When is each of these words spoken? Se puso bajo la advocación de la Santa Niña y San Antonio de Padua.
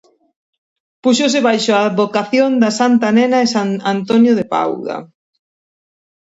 Se 0.03 0.95
puso 1.03 1.27
bajo 1.47 1.71
la 1.73 1.83
advocación 1.89 2.51
de 2.59 2.65
la 2.65 2.71
Santa 2.79 3.11
Niña 3.17 3.39
y 3.43 3.47
San 3.55 3.69
Antonio 3.83 4.33
de 4.35 4.45
Padua. 4.45 4.97